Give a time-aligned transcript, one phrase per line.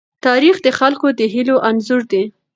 [0.25, 2.23] تاریخ د خلکو د هيلو انځور دی.